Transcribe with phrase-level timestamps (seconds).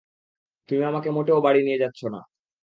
[0.69, 2.19] তুমি আমাকে মোটেও বাড়ি নিয়ে যাচ্ছ না!